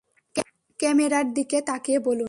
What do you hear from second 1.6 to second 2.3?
তাকিয়ে বলুন।